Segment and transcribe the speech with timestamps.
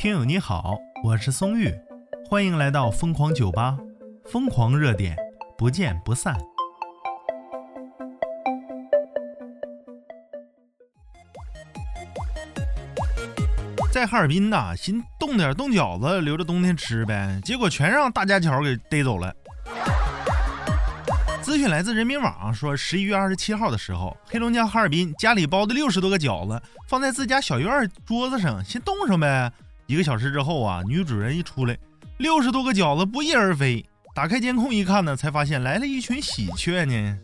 [0.00, 1.70] 听友你好，我是松玉，
[2.26, 3.76] 欢迎来到疯狂酒吧，
[4.24, 5.14] 疯狂热点，
[5.58, 6.34] 不见不散。
[13.92, 19.36] 在哈尔滨呐，先冻点冻饺子留着冬天吃呗，结果全让大家桥给逮走了。
[21.42, 29.52] 资讯来自人民网，说十一月二十七号的时候，黑龙江哈尔滨家里包的六十多个饺子放在自家小院桌子上，先冻上呗。
[29.90, 31.76] 一个小时之后啊，女主人一出来，
[32.18, 33.84] 六十多个饺子不翼而飞。
[34.14, 37.18] 打开监控一看呢，才发现来了一群喜鹊呢。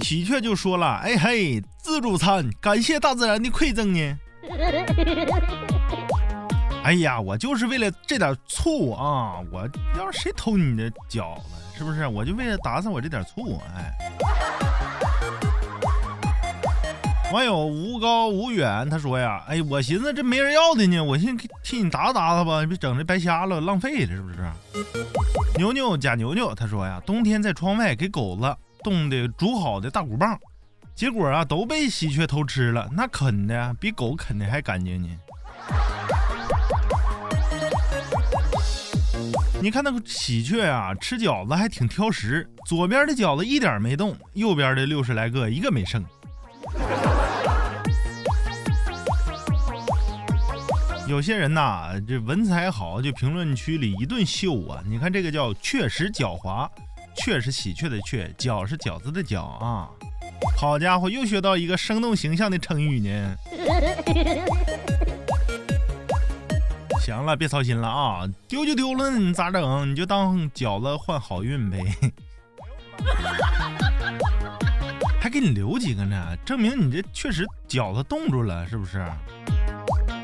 [0.00, 4.18] 喜鹊就说了：“哎嘿，自助餐，感谢大自然的馈赠呢。”
[6.84, 9.42] 哎呀，我就是为了这点醋啊！
[9.52, 11.42] 我要是谁偷你的饺子，
[11.76, 12.06] 是不是？
[12.06, 13.94] 我就为了打散我这点醋，哎。
[17.32, 24.36] 网友无高无远他说呀：“哎，我寻思这没人要的呢，我寻替你打打他吧，别整这白瞎了，浪费了，是不是？”
[25.58, 30.38] 牛牛假牛牛他说呀：“冬天在窗外给狗子冻的煮好的大骨棒，
[30.94, 35.08] 结果啊都被喜鹊偷吃了，那啃的比狗啃的还干净呢。”
[39.60, 46.04] 你看那个喜鹊啊，吃饺子还挺挑食，左边的饺子一点没动，右边的六十来个一个没剩。
[51.06, 54.82] 有些人呐，这文采好，就评论区里一顿秀啊！
[54.84, 56.68] 你看这个叫“确实狡猾
[57.16, 59.88] ”，“确实喜鹊”的“鹊”，“饺”是饺子的“饺”啊！
[60.58, 63.36] 好家伙，又学到一个生动形象的成语呢！
[67.00, 69.88] 行了，别操心了啊，丢就丢了，你咋整？
[69.88, 71.78] 你就当饺子换好运呗。
[75.20, 79.06] 还给你留几个呢，证明你这确实饺子冻住了，是不是？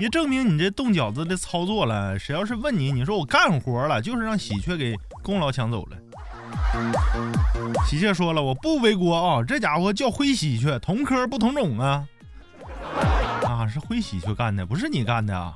[0.03, 2.19] 也证明你这冻饺子的操作了。
[2.19, 5.97] 谁要是问你，你说我干活了，就是让喜鹊给功劳抢走了。
[7.87, 12.05] 喜鹊说了，我不背锅啊，这家伙叫灰喜鹊，同科不同种啊。
[13.45, 15.55] 啊，是灰喜鹊干的，不是你干的啊。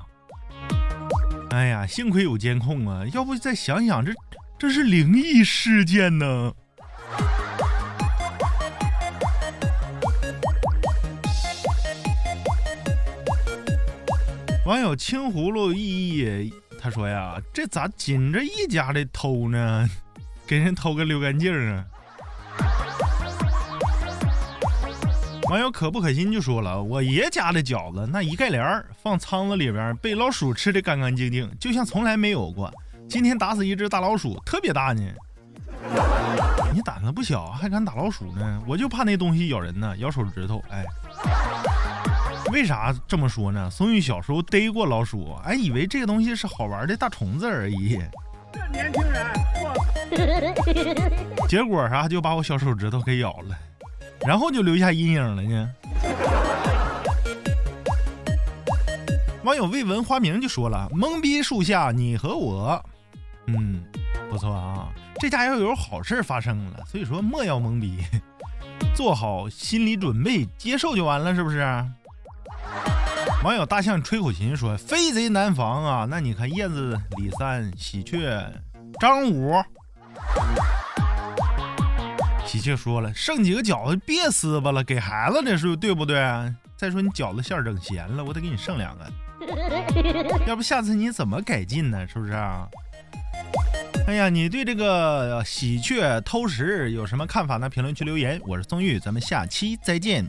[1.50, 4.12] 哎呀，幸亏有监控啊，要不再想想，这
[4.56, 6.52] 这是灵异事件呢。
[14.66, 15.78] 网友青葫芦意
[16.18, 19.88] 意他说呀，这咋紧着一家的偷呢？
[20.44, 21.84] 给人偷个溜干净啊！
[25.48, 32.68] 网友可不可心就说了，我爷家的饺子那一盖帘儿放仓子里边，被老鼠吃的干干净净，就像从来没有过。
[33.08, 35.00] 今天打死一只大老鼠，特别大呢。
[36.74, 38.60] 你胆子不小，还敢打老鼠呢？
[38.66, 40.84] 我就怕那东西咬人呢，咬手指头，哎。
[42.52, 43.68] 为啥这么说呢？
[43.70, 48.00] 松玉小时候逮过老鼠，哎，以为这个东西是好玩的大虫子而已。
[48.52, 50.54] 这年轻人，
[51.48, 53.58] 结果啥就把我小手指头给咬了，
[54.26, 55.70] 然后就留下阴影了呢。
[59.42, 62.82] 网友未闻花名就说了：“懵逼树下你和我，
[63.46, 63.84] 嗯，
[64.30, 67.98] 不错啊，这家要有好事发生了，所以说莫要懵逼，
[68.94, 71.60] 做好心理准备，接受就完了，是不是？”
[73.44, 76.06] 网友大象吹口琴说：“飞贼难防啊！
[76.08, 78.52] 那你看燕子、李三、喜鹊、
[78.98, 79.54] 张五。”
[82.44, 86.16] 喜鹊说了：“剩几个饺子别撕巴了，给孩子的是对不对？
[86.76, 89.06] 再说你饺子馅整咸了，我得给你剩两个。
[90.46, 92.06] 要不下次你怎么改进呢？
[92.08, 92.66] 是不是啊？”
[94.08, 97.68] 哎呀，你对这个喜鹊偷食有什么看法呢？
[97.68, 98.40] 评论区留言。
[98.44, 100.24] 我是宋玉，咱们下期再见。